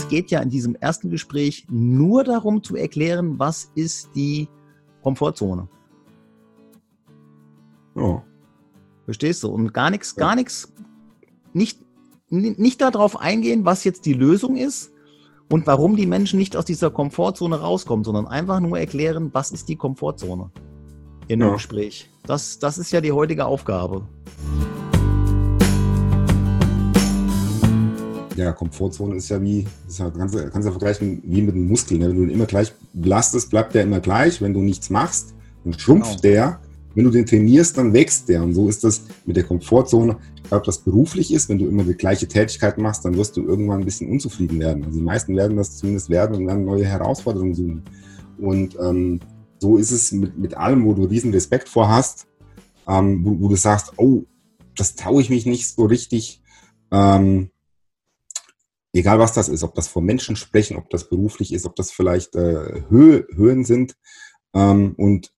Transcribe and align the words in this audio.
es 0.00 0.08
geht 0.08 0.30
ja 0.30 0.40
in 0.40 0.48
diesem 0.48 0.74
ersten 0.76 1.10
Gespräch 1.10 1.66
nur 1.68 2.24
darum 2.24 2.62
zu 2.62 2.74
erklären, 2.74 3.38
was 3.38 3.70
ist 3.74 4.08
die 4.14 4.48
Komfortzone. 5.02 5.68
Ja. 7.96 8.22
Verstehst 9.04 9.42
du? 9.42 9.48
Und 9.48 9.74
gar 9.74 9.90
nichts, 9.90 10.16
gar 10.16 10.36
nichts, 10.36 10.72
nicht, 11.52 11.80
nicht 12.30 12.80
darauf 12.80 13.20
eingehen, 13.20 13.66
was 13.66 13.84
jetzt 13.84 14.06
die 14.06 14.14
Lösung 14.14 14.56
ist 14.56 14.90
und 15.50 15.66
warum 15.66 15.96
die 15.96 16.06
Menschen 16.06 16.38
nicht 16.38 16.56
aus 16.56 16.64
dieser 16.64 16.90
Komfortzone 16.90 17.60
rauskommen, 17.60 18.02
sondern 18.02 18.26
einfach 18.26 18.60
nur 18.60 18.78
erklären, 18.78 19.28
was 19.34 19.50
ist 19.50 19.68
die 19.68 19.76
Komfortzone 19.76 20.50
in 21.28 21.42
einem 21.42 21.50
ja. 21.50 21.54
Gespräch. 21.56 22.08
Das, 22.24 22.58
das 22.58 22.78
ist 22.78 22.90
ja 22.90 23.02
die 23.02 23.12
heutige 23.12 23.44
Aufgabe. 23.44 24.06
Ja, 28.36 28.52
Komfortzone 28.52 29.16
ist 29.16 29.28
ja 29.28 29.42
wie, 29.42 29.66
ist 29.88 29.98
ja, 29.98 30.10
kannst, 30.10 30.34
du, 30.34 30.50
kannst 30.50 30.66
du 30.66 30.72
vergleichen 30.72 31.22
wie 31.24 31.42
mit 31.42 31.54
einem 31.54 31.68
Muskel. 31.68 31.98
Ne? 31.98 32.08
Wenn 32.08 32.16
du 32.16 32.22
ihn 32.24 32.30
immer 32.30 32.46
gleich 32.46 32.72
belastest, 32.92 33.50
bleibt 33.50 33.74
der 33.74 33.82
immer 33.82 34.00
gleich. 34.00 34.40
Wenn 34.40 34.54
du 34.54 34.60
nichts 34.60 34.90
machst, 34.90 35.34
dann 35.64 35.78
schrumpft 35.78 36.22
genau. 36.22 36.34
der. 36.34 36.60
Wenn 36.94 37.04
du 37.04 37.10
den 37.10 37.26
trainierst, 37.26 37.78
dann 37.78 37.92
wächst 37.92 38.28
der. 38.28 38.42
Und 38.42 38.54
so 38.54 38.68
ist 38.68 38.82
das 38.82 39.02
mit 39.24 39.36
der 39.36 39.44
Komfortzone. 39.44 40.16
Ich 40.36 40.42
glaube, 40.44 40.66
das 40.66 40.78
beruflich 40.78 41.32
ist, 41.32 41.48
wenn 41.48 41.58
du 41.58 41.66
immer 41.66 41.84
die 41.84 41.94
gleiche 41.94 42.26
Tätigkeit 42.26 42.78
machst, 42.78 43.04
dann 43.04 43.16
wirst 43.16 43.36
du 43.36 43.44
irgendwann 43.44 43.80
ein 43.80 43.84
bisschen 43.84 44.10
unzufrieden 44.10 44.58
werden. 44.58 44.84
Also 44.84 44.98
die 44.98 45.04
meisten 45.04 45.36
werden 45.36 45.56
das 45.56 45.76
zumindest 45.76 46.10
werden 46.10 46.36
und 46.36 46.46
dann 46.46 46.64
neue 46.64 46.84
Herausforderungen 46.84 47.54
suchen. 47.54 47.82
Und 48.38 48.76
ähm, 48.80 49.20
so 49.60 49.76
ist 49.76 49.92
es 49.92 50.10
mit, 50.12 50.38
mit 50.38 50.56
allem, 50.56 50.84
wo 50.84 50.94
du 50.94 51.04
riesen 51.04 51.32
Respekt 51.32 51.68
vor 51.68 51.88
hast, 51.88 52.26
ähm, 52.88 53.24
wo, 53.24 53.40
wo, 53.40 53.48
du 53.48 53.56
sagst, 53.56 53.92
oh, 53.96 54.24
das 54.76 54.94
traue 54.94 55.20
ich 55.20 55.30
mich 55.30 55.46
nicht 55.46 55.68
so 55.68 55.84
richtig. 55.84 56.42
Ähm, 56.90 57.50
egal 58.92 59.18
was 59.18 59.32
das 59.32 59.48
ist, 59.48 59.62
ob 59.62 59.74
das 59.74 59.88
vor 59.88 60.02
Menschen 60.02 60.36
sprechen, 60.36 60.76
ob 60.76 60.90
das 60.90 61.08
beruflich 61.08 61.52
ist, 61.52 61.66
ob 61.66 61.76
das 61.76 61.90
vielleicht 61.92 62.34
äh, 62.36 62.82
Höhe, 62.88 63.26
Höhen 63.34 63.64
sind. 63.64 63.96
Ähm, 64.54 64.94
und 64.96 65.32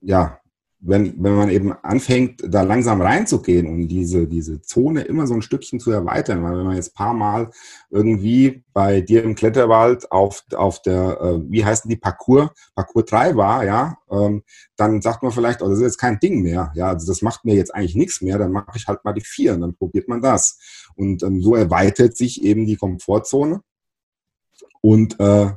ja, 0.00 0.39
wenn, 0.82 1.22
wenn 1.22 1.34
man 1.34 1.50
eben 1.50 1.72
anfängt, 1.72 2.42
da 2.48 2.62
langsam 2.62 3.02
reinzugehen 3.02 3.66
und 3.66 3.88
diese, 3.88 4.26
diese 4.26 4.62
Zone 4.62 5.02
immer 5.02 5.26
so 5.26 5.34
ein 5.34 5.42
Stückchen 5.42 5.78
zu 5.78 5.90
erweitern, 5.90 6.42
weil 6.42 6.56
wenn 6.56 6.66
man 6.66 6.76
jetzt 6.76 6.94
paar 6.94 7.12
Mal 7.12 7.50
irgendwie 7.90 8.64
bei 8.72 9.02
dir 9.02 9.22
im 9.22 9.34
Kletterwald 9.34 10.10
auf, 10.10 10.42
auf 10.54 10.80
der, 10.80 11.20
äh, 11.20 11.50
wie 11.50 11.64
heißt 11.64 11.84
die, 11.84 11.96
Parcours, 11.96 12.50
Parcours 12.74 13.04
3 13.06 13.36
war, 13.36 13.64
ja, 13.64 13.98
ähm, 14.10 14.42
dann 14.76 15.02
sagt 15.02 15.22
man 15.22 15.32
vielleicht, 15.32 15.60
oh, 15.60 15.68
das 15.68 15.78
ist 15.78 15.84
jetzt 15.84 15.98
kein 15.98 16.18
Ding 16.18 16.42
mehr, 16.42 16.72
ja, 16.74 16.88
also 16.88 17.06
das 17.06 17.20
macht 17.20 17.44
mir 17.44 17.54
jetzt 17.54 17.74
eigentlich 17.74 17.96
nichts 17.96 18.22
mehr, 18.22 18.38
dann 18.38 18.52
mache 18.52 18.76
ich 18.76 18.86
halt 18.88 19.04
mal 19.04 19.12
die 19.12 19.20
4 19.20 19.54
und 19.54 19.60
dann 19.60 19.74
probiert 19.74 20.08
man 20.08 20.22
das. 20.22 20.58
Und 20.94 21.22
ähm, 21.22 21.42
so 21.42 21.54
erweitert 21.54 22.16
sich 22.16 22.42
eben 22.42 22.64
die 22.66 22.76
Komfortzone. 22.76 23.60
Und 24.80 25.20
äh, 25.20 25.50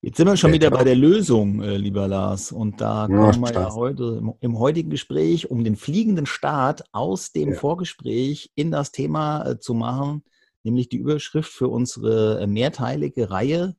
Jetzt 0.00 0.18
sind 0.18 0.26
wir 0.26 0.36
schon 0.36 0.52
wieder 0.52 0.70
bei 0.70 0.84
der 0.84 0.96
Lösung, 0.96 1.62
äh, 1.62 1.76
lieber 1.78 2.06
Lars. 2.08 2.52
Und 2.52 2.80
da 2.80 3.08
ja, 3.08 3.30
kommen 3.30 3.40
wir 3.40 3.52
ja 3.52 3.74
heute 3.74 4.18
im, 4.20 4.34
im, 4.40 4.58
heutigen 4.58 4.90
Gespräch, 4.90 5.50
um 5.50 5.64
den 5.64 5.76
fliegenden 5.76 6.26
Start 6.26 6.84
aus 6.92 7.32
dem 7.32 7.52
ja. 7.52 7.58
Vorgespräch 7.58 8.52
in 8.54 8.70
das 8.70 8.92
Thema 8.92 9.46
äh, 9.46 9.58
zu 9.58 9.72
machen, 9.72 10.22
nämlich 10.62 10.90
die 10.90 10.98
Überschrift 10.98 11.50
für 11.50 11.68
unsere 11.68 12.40
äh, 12.40 12.46
mehrteilige 12.46 13.30
Reihe 13.30 13.76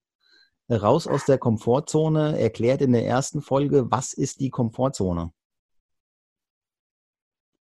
Raus 0.67 1.05
aus 1.05 1.25
der 1.25 1.37
Komfortzone, 1.37 2.39
erklärt 2.39 2.81
in 2.81 2.91
der 2.91 3.05
ersten 3.05 3.41
Folge, 3.41 3.91
was 3.91 4.13
ist 4.13 4.39
die 4.39 4.49
Komfortzone? 4.49 5.31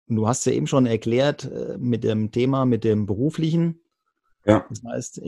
Und 0.09 0.17
du 0.17 0.27
hast 0.27 0.47
ja 0.47 0.53
eben 0.53 0.67
schon 0.67 0.87
erklärt 0.87 1.51
mit 1.79 2.03
dem 2.03 2.31
Thema, 2.31 2.65
mit 2.65 2.83
dem 2.83 3.05
beruflichen. 3.05 3.83
Ja. 4.47 4.65
Das 4.71 4.83
heißt, 4.85 5.21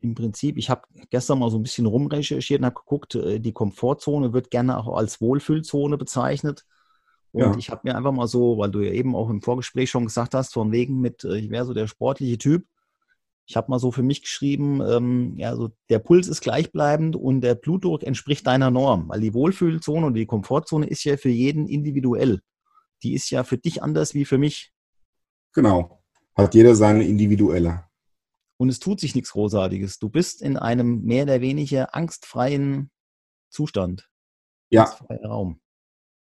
im 0.00 0.14
Prinzip, 0.14 0.56
ich 0.58 0.70
habe 0.70 0.82
gestern 1.10 1.38
mal 1.38 1.50
so 1.50 1.58
ein 1.58 1.62
bisschen 1.62 1.86
rumrecherchiert 1.86 2.60
und 2.60 2.66
habe 2.66 2.76
geguckt, 2.76 3.14
äh, 3.14 3.40
die 3.40 3.52
Komfortzone 3.52 4.32
wird 4.32 4.50
gerne 4.50 4.78
auch 4.78 4.96
als 4.96 5.20
Wohlfühlzone 5.20 5.96
bezeichnet. 5.96 6.64
Und 7.32 7.42
ja. 7.42 7.56
ich 7.58 7.70
habe 7.70 7.82
mir 7.84 7.96
einfach 7.96 8.12
mal 8.12 8.28
so, 8.28 8.58
weil 8.58 8.70
du 8.70 8.80
ja 8.80 8.92
eben 8.92 9.14
auch 9.14 9.28
im 9.28 9.42
Vorgespräch 9.42 9.90
schon 9.90 10.04
gesagt 10.04 10.34
hast, 10.34 10.52
von 10.52 10.72
wegen 10.72 11.00
mit, 11.00 11.24
äh, 11.24 11.36
ich 11.36 11.50
wäre 11.50 11.64
so 11.64 11.74
der 11.74 11.86
sportliche 11.86 12.38
Typ. 12.38 12.66
Ich 13.48 13.56
habe 13.56 13.70
mal 13.70 13.78
so 13.78 13.92
für 13.92 14.02
mich 14.02 14.22
geschrieben, 14.22 14.80
ähm, 14.80 15.34
ja, 15.36 15.54
so 15.54 15.70
der 15.88 16.00
Puls 16.00 16.26
ist 16.26 16.40
gleichbleibend 16.40 17.14
und 17.14 17.42
der 17.42 17.54
Blutdruck 17.54 18.02
entspricht 18.02 18.46
deiner 18.46 18.70
Norm, 18.70 19.08
weil 19.08 19.20
die 19.20 19.34
Wohlfühlzone 19.34 20.06
und 20.06 20.14
die 20.14 20.26
Komfortzone 20.26 20.86
ist 20.86 21.04
ja 21.04 21.16
für 21.16 21.28
jeden 21.28 21.68
individuell. 21.68 22.40
Die 23.02 23.14
ist 23.14 23.30
ja 23.30 23.44
für 23.44 23.56
dich 23.56 23.82
anders 23.82 24.14
wie 24.14 24.24
für 24.24 24.38
mich. 24.38 24.72
Genau. 25.52 26.02
Hat 26.34 26.54
jeder 26.54 26.74
seine 26.74 27.04
individuelle 27.04 27.85
und 28.56 28.68
es 28.68 28.78
tut 28.78 29.00
sich 29.00 29.14
nichts 29.14 29.32
Großartiges. 29.32 29.98
Du 29.98 30.08
bist 30.08 30.42
in 30.42 30.56
einem 30.56 31.02
mehr 31.02 31.24
oder 31.24 31.40
weniger 31.40 31.94
angstfreien 31.94 32.90
Zustand. 33.50 34.08
Ja. 34.70 34.96
Raum. 35.24 35.60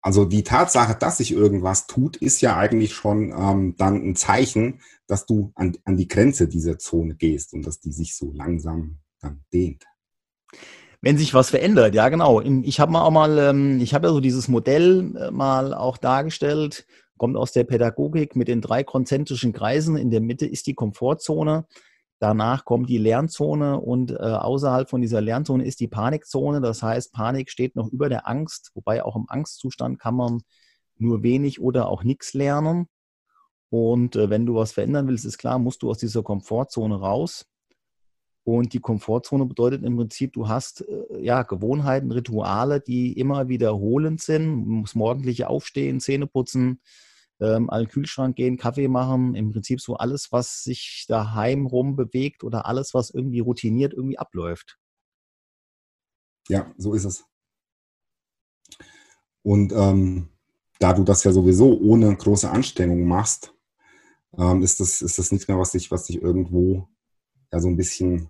Also 0.01 0.25
die 0.25 0.43
Tatsache, 0.43 0.95
dass 0.97 1.17
sich 1.17 1.31
irgendwas 1.31 1.87
tut, 1.87 2.16
ist 2.17 2.41
ja 2.41 2.55
eigentlich 2.55 2.93
schon 2.93 3.33
ähm, 3.37 3.75
dann 3.77 3.95
ein 3.95 4.16
Zeichen, 4.16 4.81
dass 5.07 5.25
du 5.25 5.51
an, 5.55 5.75
an 5.83 5.97
die 5.97 6.07
Grenze 6.07 6.47
dieser 6.47 6.77
Zone 6.77 7.16
gehst 7.16 7.53
und 7.53 7.66
dass 7.66 7.79
die 7.79 7.91
sich 7.91 8.16
so 8.16 8.31
langsam 8.31 8.99
dann 9.19 9.43
dehnt. 9.51 9.83
Wenn 11.01 11.17
sich 11.17 11.33
was 11.33 11.49
verändert, 11.49 11.93
ja 11.93 12.09
genau. 12.09 12.41
Ich 12.41 12.79
habe 12.79 12.91
mal 12.91 13.03
auch 13.03 13.11
mal, 13.11 13.37
ähm, 13.37 13.79
ich 13.81 13.93
habe 13.93 14.07
ja 14.07 14.13
so 14.13 14.19
dieses 14.19 14.47
Modell 14.47 15.16
äh, 15.17 15.31
mal 15.31 15.73
auch 15.73 15.97
dargestellt, 15.97 16.87
kommt 17.17 17.35
aus 17.35 17.51
der 17.51 17.66
Pädagogik 17.66 18.35
mit 18.35 18.47
den 18.47 18.61
drei 18.61 18.83
konzentrischen 18.83 19.51
Kreisen. 19.51 19.97
In 19.97 20.11
der 20.11 20.21
Mitte 20.21 20.45
ist 20.45 20.67
die 20.67 20.73
Komfortzone. 20.73 21.67
Danach 22.19 22.66
kommt 22.66 22.89
die 22.89 22.97
Lernzone 22.97 23.79
und 23.79 24.11
äh, 24.11 24.16
außerhalb 24.16 24.89
von 24.89 25.01
dieser 25.01 25.22
Lernzone 25.22 25.63
ist 25.63 25.79
die 25.79 25.88
Panikzone. 25.88 26.61
Das 26.61 26.81
heißt, 26.81 27.13
Panik 27.13 27.51
steht 27.51 27.75
noch 27.75 27.88
über 27.89 28.09
der 28.09 28.28
Angst, 28.28 28.72
wobei 28.73 29.03
auch 29.03 29.16
im 29.16 29.25
Angstzustand 29.28 30.00
kann 30.00 30.16
man 30.16 30.41
nur 30.97 31.22
wenig 31.22 31.61
oder 31.61 31.89
auch 31.89 32.03
nichts 32.03 32.33
lernen. 32.33 32.88
Und 33.69 34.16
äh, 34.16 34.29
wenn 34.29 34.45
du 34.45 34.55
was 34.55 34.72
verändern 34.72 35.07
willst, 35.07 35.25
ist 35.25 35.38
klar, 35.38 35.59
musst 35.59 35.83
du 35.83 35.89
aus 35.89 36.00
dieser 36.00 36.23
Komfortzone 36.23 37.00
raus. 37.00 37.45
Und 38.44 38.73
die 38.73 38.79
Komfortzone 38.79 39.45
bedeutet 39.45 39.84
im 39.84 39.97
Prinzip, 39.97 40.34
du 40.34 40.47
hast 40.47 40.88
äh, 40.88 41.22
ja 41.22 41.44
Gewohnheiten, 41.44 42.11
Rituale, 42.11 42.79
die 42.79 43.11
immer 43.19 43.49
wiederholend 43.49 44.22
sind. 44.22 44.66
Du 44.66 44.72
musst 44.72 44.95
morgendliche 44.95 45.49
Aufstehen, 45.49 45.99
Zähne 45.99 46.28
putzen, 46.28 46.81
ähm, 47.39 47.69
an 47.69 47.83
den 47.83 47.89
Kühlschrank 47.89 48.35
gehen, 48.35 48.57
Kaffee 48.57 48.87
machen, 48.87 49.35
im 49.35 49.51
Prinzip 49.51 49.79
so 49.81 49.95
alles, 49.95 50.31
was 50.31 50.63
sich 50.63 51.05
daheim 51.07 51.65
rum 51.67 51.95
bewegt 51.95 52.43
oder 52.43 52.65
alles, 52.65 52.93
was 52.93 53.09
irgendwie 53.09 53.39
routiniert 53.39 53.93
irgendwie 53.93 54.17
abläuft. 54.17 54.77
Ja, 56.49 56.73
so 56.77 56.93
ist 56.93 57.05
es. 57.05 57.25
Und 59.43 59.71
ähm, 59.73 60.29
da 60.79 60.93
du 60.93 61.03
das 61.03 61.23
ja 61.23 61.31
sowieso 61.31 61.79
ohne 61.79 62.15
große 62.15 62.49
Anstrengung 62.49 63.05
machst, 63.05 63.53
ähm, 64.37 64.61
ist, 64.61 64.79
das, 64.79 65.01
ist 65.01 65.19
das 65.19 65.31
nichts 65.31 65.47
mehr, 65.47 65.57
was 65.57 65.71
dich, 65.71 65.91
was 65.91 66.05
dich 66.05 66.21
irgendwo 66.21 66.89
ja 67.51 67.59
so 67.59 67.67
ein 67.67 67.77
bisschen 67.77 68.29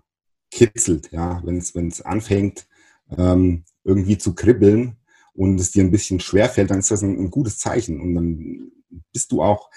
kitzelt. 0.50 1.10
Ja, 1.12 1.42
wenn 1.44 1.58
es 1.58 2.02
anfängt, 2.02 2.68
ähm, 3.16 3.64
irgendwie 3.84 4.18
zu 4.18 4.34
kribbeln 4.34 4.97
und 5.38 5.60
es 5.60 5.70
dir 5.70 5.84
ein 5.84 5.92
bisschen 5.92 6.18
schwerfällt, 6.18 6.72
dann 6.72 6.80
ist 6.80 6.90
das 6.90 7.02
ein, 7.02 7.16
ein 7.16 7.30
gutes 7.30 7.58
Zeichen. 7.58 8.00
Und 8.00 8.16
dann 8.16 8.72
bist 9.12 9.30
du 9.30 9.40
auch 9.40 9.70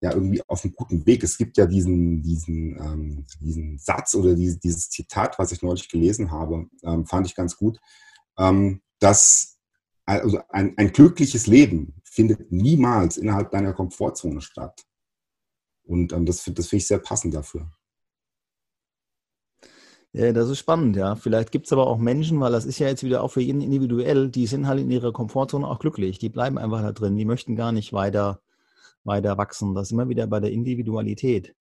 ja 0.00 0.10
irgendwie 0.14 0.40
auf 0.48 0.64
einem 0.64 0.74
guten 0.74 1.04
Weg. 1.04 1.22
Es 1.22 1.36
gibt 1.36 1.58
ja 1.58 1.66
diesen, 1.66 2.22
diesen, 2.22 2.78
ähm, 2.80 3.26
diesen 3.38 3.76
Satz 3.76 4.14
oder 4.14 4.34
dieses, 4.34 4.58
dieses 4.58 4.88
Zitat, 4.88 5.38
was 5.38 5.52
ich 5.52 5.60
neulich 5.60 5.90
gelesen 5.90 6.30
habe, 6.30 6.66
ähm, 6.82 7.04
fand 7.04 7.26
ich 7.26 7.34
ganz 7.34 7.58
gut, 7.58 7.78
ähm, 8.38 8.80
dass 9.00 9.58
also 10.06 10.40
ein, 10.48 10.78
ein 10.78 10.92
glückliches 10.92 11.46
Leben 11.46 11.92
findet 12.04 12.50
niemals 12.50 13.18
innerhalb 13.18 13.50
deiner 13.50 13.74
Komfortzone 13.74 14.40
statt. 14.40 14.82
Und 15.84 16.14
ähm, 16.14 16.24
das, 16.24 16.38
das 16.38 16.68
finde 16.68 16.76
ich 16.78 16.86
sehr 16.86 16.98
passend 16.98 17.34
dafür. 17.34 17.70
Ja, 20.14 20.32
das 20.32 20.50
ist 20.50 20.58
spannend, 20.58 20.96
ja. 20.96 21.16
Vielleicht 21.16 21.52
gibt 21.52 21.66
es 21.66 21.72
aber 21.72 21.86
auch 21.86 21.98
Menschen, 21.98 22.38
weil 22.40 22.52
das 22.52 22.66
ist 22.66 22.78
ja 22.78 22.88
jetzt 22.88 23.02
wieder 23.02 23.22
auch 23.22 23.28
für 23.28 23.40
jeden 23.40 23.62
individuell, 23.62 24.28
die 24.28 24.46
sind 24.46 24.66
halt 24.66 24.80
in 24.80 24.90
ihrer 24.90 25.12
Komfortzone 25.12 25.66
auch 25.66 25.78
glücklich. 25.78 26.18
Die 26.18 26.28
bleiben 26.28 26.58
einfach 26.58 26.82
da 26.82 26.92
drin. 26.92 27.16
Die 27.16 27.24
möchten 27.24 27.56
gar 27.56 27.72
nicht 27.72 27.92
weiter 27.92 28.42
weiter 29.04 29.38
wachsen. 29.38 29.74
Das 29.74 29.88
ist 29.88 29.92
immer 29.92 30.08
wieder 30.08 30.26
bei 30.26 30.40
der 30.40 30.52
Individualität. 30.52 31.54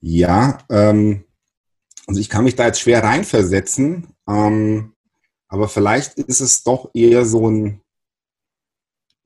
Ja, 0.00 0.58
ähm, 0.70 1.24
also 2.06 2.20
ich 2.20 2.28
kann 2.28 2.44
mich 2.44 2.56
da 2.56 2.66
jetzt 2.66 2.80
schwer 2.80 3.02
reinversetzen, 3.02 4.08
ähm, 4.26 4.94
aber 5.48 5.68
vielleicht 5.68 6.18
ist 6.18 6.40
es 6.40 6.62
doch 6.62 6.90
eher 6.94 7.26
so 7.26 7.48
ein, 7.50 7.82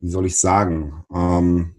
wie 0.01 0.09
soll 0.09 0.27
ich 0.27 0.39
sagen, 0.39 1.05
ähm, 1.15 1.77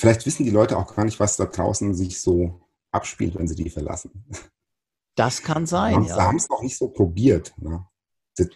vielleicht 0.00 0.24
wissen 0.24 0.44
die 0.44 0.50
Leute 0.50 0.78
auch 0.78 0.94
gar 0.94 1.04
nicht, 1.04 1.20
was 1.20 1.36
da 1.36 1.44
draußen 1.44 1.94
sich 1.94 2.20
so 2.20 2.60
abspielt, 2.90 3.36
wenn 3.36 3.46
sie 3.46 3.54
die 3.54 3.70
verlassen. 3.70 4.24
Das 5.14 5.42
kann 5.42 5.66
sein. 5.66 6.04
Sie 6.04 6.12
haben 6.12 6.36
es 6.36 6.48
noch 6.48 6.62
nicht 6.62 6.78
so 6.78 6.88
probiert. 6.88 7.52
Ne? 7.58 7.84
Sie 8.34 8.48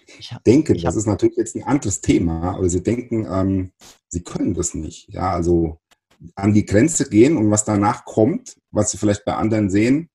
denken, 0.47 0.81
das 0.81 0.97
ist 0.97 1.07
natürlich 1.07 1.37
jetzt 1.37 1.55
ein 1.55 1.65
anderes 1.65 2.01
Thema, 2.01 2.55
aber 2.55 2.69
sie 2.71 2.83
denken, 2.83 3.27
ähm, 3.31 3.73
sie 4.09 4.23
können 4.23 4.55
das 4.55 4.73
nicht. 4.73 5.09
Ja, 5.11 5.33
also 5.33 5.81
an 6.35 6.55
die 6.55 6.65
Grenze 6.65 7.11
gehen 7.11 7.37
und 7.37 7.51
was 7.51 7.65
danach 7.65 8.07
kommt, 8.07 8.57
was 8.71 8.91
sie 8.91 8.97
vielleicht 8.97 9.27
bei 9.27 9.35
anderen 9.35 9.69
sehen, 9.69 10.09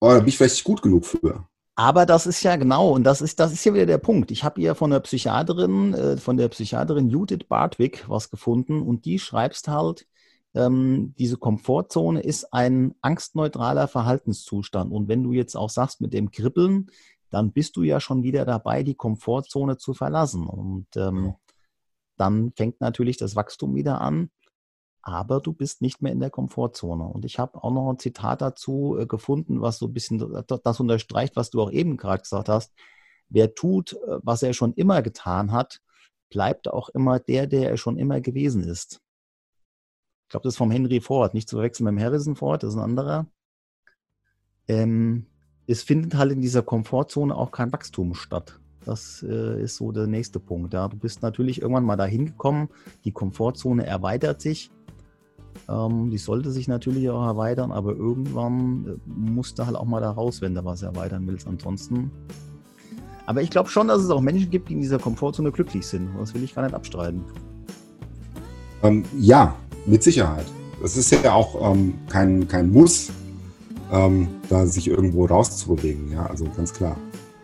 oh, 0.00 0.08
da 0.08 0.18
bin 0.18 0.28
ich 0.28 0.36
vielleicht 0.36 0.56
nicht 0.56 0.64
gut 0.64 0.82
genug 0.82 1.06
für. 1.06 1.46
Aber 1.76 2.06
das 2.06 2.26
ist 2.26 2.42
ja 2.42 2.56
genau, 2.56 2.90
und 2.90 3.04
das 3.04 3.20
ist, 3.20 3.38
das 3.38 3.52
ist 3.52 3.64
ja 3.64 3.74
wieder 3.74 3.86
der 3.86 3.98
Punkt. 3.98 4.30
Ich 4.30 4.42
habe 4.42 4.60
hier 4.60 4.74
von 4.74 4.90
der 4.90 5.00
Psychiaterin, 5.00 5.94
äh, 5.94 6.16
von 6.16 6.36
der 6.36 6.48
Psychiaterin 6.48 7.10
Judith 7.10 7.44
Bartwig 7.48 8.04
was 8.08 8.30
gefunden 8.30 8.82
und 8.82 9.04
die 9.04 9.18
schreibst 9.20 9.68
halt, 9.68 10.06
ähm, 10.56 11.14
diese 11.18 11.36
Komfortzone 11.36 12.20
ist 12.20 12.52
ein 12.52 12.94
angstneutraler 13.02 13.88
Verhaltenszustand. 13.88 14.92
Und 14.92 15.08
wenn 15.08 15.22
du 15.22 15.32
jetzt 15.32 15.56
auch 15.56 15.70
sagst 15.70 16.00
mit 16.00 16.12
dem 16.12 16.30
Kribbeln, 16.30 16.90
dann 17.30 17.52
bist 17.52 17.76
du 17.76 17.82
ja 17.82 18.00
schon 18.00 18.22
wieder 18.22 18.44
dabei, 18.44 18.82
die 18.82 18.94
Komfortzone 18.94 19.76
zu 19.76 19.94
verlassen. 19.94 20.46
Und 20.46 20.86
ähm, 20.96 21.34
dann 22.16 22.52
fängt 22.56 22.80
natürlich 22.80 23.16
das 23.16 23.36
Wachstum 23.36 23.74
wieder 23.74 24.00
an 24.00 24.30
aber 25.06 25.38
du 25.40 25.52
bist 25.52 25.82
nicht 25.82 26.02
mehr 26.02 26.10
in 26.10 26.18
der 26.18 26.30
Komfortzone. 26.30 27.04
Und 27.04 27.24
ich 27.24 27.38
habe 27.38 27.62
auch 27.62 27.70
noch 27.70 27.88
ein 27.90 28.00
Zitat 28.00 28.42
dazu 28.42 28.96
äh, 28.98 29.06
gefunden, 29.06 29.60
was 29.60 29.78
so 29.78 29.86
ein 29.86 29.92
bisschen 29.92 30.18
das 30.18 30.80
unterstreicht, 30.80 31.36
was 31.36 31.50
du 31.50 31.62
auch 31.62 31.70
eben 31.70 31.96
gerade 31.96 32.22
gesagt 32.22 32.48
hast. 32.48 32.74
Wer 33.28 33.54
tut, 33.54 33.92
äh, 33.92 34.18
was 34.24 34.42
er 34.42 34.52
schon 34.52 34.74
immer 34.74 35.02
getan 35.02 35.52
hat, 35.52 35.80
bleibt 36.28 36.66
auch 36.66 36.88
immer 36.88 37.20
der, 37.20 37.46
der 37.46 37.70
er 37.70 37.76
schon 37.76 37.98
immer 37.98 38.20
gewesen 38.20 38.64
ist. 38.64 39.00
Ich 40.26 40.30
glaube, 40.30 40.42
das 40.42 40.54
ist 40.54 40.58
vom 40.58 40.72
Henry 40.72 41.00
Ford, 41.00 41.34
nicht 41.34 41.48
zu 41.48 41.56
verwechseln 41.56 41.84
mit 41.84 41.92
dem 41.92 42.04
Harrison 42.04 42.34
Ford, 42.34 42.64
das 42.64 42.70
ist 42.70 42.76
ein 42.76 42.82
anderer. 42.82 43.26
Ähm, 44.66 45.26
es 45.68 45.84
findet 45.84 46.16
halt 46.16 46.32
in 46.32 46.40
dieser 46.40 46.62
Komfortzone 46.62 47.32
auch 47.32 47.52
kein 47.52 47.72
Wachstum 47.72 48.14
statt. 48.14 48.58
Das 48.84 49.24
äh, 49.28 49.62
ist 49.62 49.76
so 49.76 49.92
der 49.92 50.08
nächste 50.08 50.40
Punkt. 50.40 50.74
Ja. 50.74 50.88
Du 50.88 50.96
bist 50.96 51.22
natürlich 51.22 51.62
irgendwann 51.62 51.84
mal 51.84 51.96
dahin 51.96 52.26
gekommen, 52.26 52.68
die 53.04 53.12
Komfortzone 53.12 53.86
erweitert 53.86 54.40
sich, 54.40 54.72
ähm, 55.68 56.10
die 56.10 56.18
sollte 56.18 56.50
sich 56.50 56.66
natürlich 56.66 57.08
auch 57.08 57.24
erweitern, 57.24 57.70
aber 57.70 57.94
irgendwann 57.94 58.86
äh, 58.86 59.08
musst 59.08 59.60
du 59.60 59.66
halt 59.66 59.76
auch 59.76 59.84
mal 59.84 60.00
da 60.00 60.10
raus, 60.10 60.40
wenn 60.40 60.56
du 60.56 60.64
was 60.64 60.82
erweitern 60.82 61.24
willst. 61.28 61.46
Ansonsten. 61.46 62.10
Aber 63.26 63.42
ich 63.42 63.50
glaube 63.50 63.68
schon, 63.68 63.86
dass 63.86 64.02
es 64.02 64.10
auch 64.10 64.20
Menschen 64.20 64.50
gibt, 64.50 64.70
die 64.70 64.74
in 64.74 64.80
dieser 64.80 64.98
Komfortzone 64.98 65.52
glücklich 65.52 65.86
sind. 65.86 66.08
Das 66.18 66.34
will 66.34 66.42
ich 66.42 66.52
gar 66.52 66.62
nicht 66.62 66.74
abstreiten. 66.74 67.24
Ähm, 68.82 69.04
ja, 69.18 69.56
mit 69.86 70.02
Sicherheit. 70.02 70.46
Das 70.82 70.96
ist 70.96 71.10
ja 71.10 71.32
auch 71.32 71.72
ähm, 71.72 71.94
kein, 72.08 72.48
kein 72.48 72.70
Muss, 72.70 73.10
ähm, 73.92 74.28
da 74.48 74.66
sich 74.66 74.88
irgendwo 74.88 75.24
rauszubewegen. 75.24 76.12
Ja, 76.12 76.26
also 76.26 76.46
ganz 76.56 76.72
klar. 76.72 76.96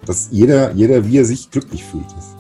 Dass 0.05 0.29
jeder, 0.31 0.73
jeder, 0.73 1.06
wie 1.06 1.19
er 1.19 1.25
sich 1.25 1.50
glücklich 1.50 1.85
fühlt. 1.85 2.06
Ist. 2.19 2.37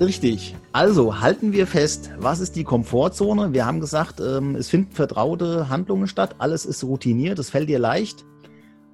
Richtig. 0.00 0.54
Also 0.72 1.20
halten 1.20 1.52
wir 1.52 1.66
fest, 1.66 2.10
was 2.18 2.40
ist 2.40 2.54
die 2.54 2.64
Komfortzone? 2.64 3.54
Wir 3.54 3.64
haben 3.64 3.80
gesagt, 3.80 4.20
ähm, 4.20 4.54
es 4.54 4.68
finden 4.68 4.92
vertraute 4.92 5.70
Handlungen 5.70 6.06
statt, 6.06 6.36
alles 6.38 6.66
ist 6.66 6.84
routiniert, 6.84 7.38
es 7.38 7.50
fällt 7.50 7.68
dir 7.68 7.78
leicht. 7.78 8.24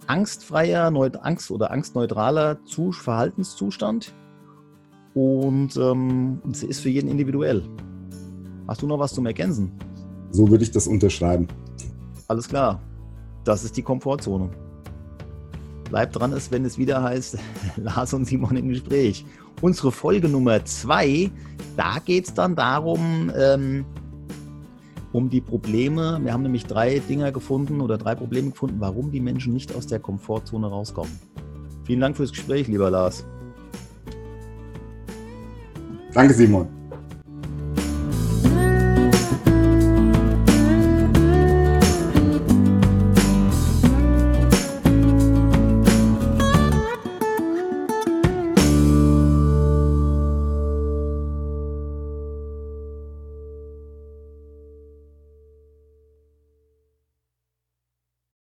Angstfreier, 0.06 0.93
Angst- 1.23 1.50
oder 1.50 1.70
angstneutraler 1.70 2.59
Verhaltenszustand. 2.93 4.12
Und 5.14 5.76
ähm, 5.76 6.41
es 6.50 6.62
ist 6.62 6.81
für 6.81 6.88
jeden 6.88 7.09
individuell. 7.09 7.62
Hast 8.67 8.82
du 8.82 8.87
noch 8.87 8.99
was 8.99 9.12
zum 9.12 9.26
Ergänzen? 9.26 9.73
So 10.32 10.50
würde 10.50 10.64
ich 10.64 10.70
das 10.70 10.87
unterschreiben. 10.87 11.46
Alles 12.29 12.49
klar. 12.49 12.81
Das 13.44 13.64
ist 13.64 13.76
die 13.76 13.82
Komfortzone. 13.82 14.50
Bleibt 15.88 16.17
dran, 16.17 16.32
ist, 16.32 16.50
wenn 16.50 16.64
es 16.64 16.79
wieder 16.79 17.02
heißt, 17.02 17.38
Lars 17.76 18.12
und 18.14 18.25
Simon 18.25 18.56
im 18.56 18.69
Gespräch 18.69 19.25
unsere 19.62 19.93
Folge 19.93 20.29
Nummer 20.29 20.64
zwei, 20.64 21.31
da 21.76 21.99
geht 22.05 22.26
es 22.26 22.34
dann 22.34 22.55
darum, 22.55 23.32
ähm, 23.34 23.87
um 25.12 25.31
die 25.31 25.40
Probleme. 25.40 26.19
Wir 26.23 26.32
haben 26.32 26.43
nämlich 26.43 26.67
drei 26.67 26.99
Dinger 26.99 27.32
gefunden 27.32 27.81
oder 27.81 27.96
drei 27.96 28.14
Probleme 28.14 28.50
gefunden, 28.50 28.76
warum 28.81 29.11
die 29.11 29.20
Menschen 29.20 29.52
nicht 29.52 29.75
aus 29.75 29.87
der 29.87 30.00
Komfortzone 30.00 30.67
rauskommen. 30.67 31.12
Vielen 31.85 32.00
Dank 32.00 32.17
fürs 32.17 32.31
Gespräch, 32.31 32.69
lieber 32.69 32.90
Lars. 32.90 33.25
Danke, 36.12 36.35
Simon. 36.35 36.81